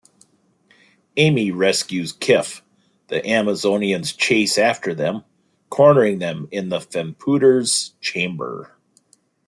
Amy 1.15 1.51
rescues 1.51 2.11
Kif; 2.11 2.63
the 3.09 3.21
Amazonians 3.21 4.17
chase 4.17 4.57
after 4.57 4.95
them, 4.95 5.23
cornering 5.69 6.17
them 6.17 6.47
in 6.51 6.69
the 6.69 6.79
Femputer's 6.79 7.93
chamber. 8.01 8.79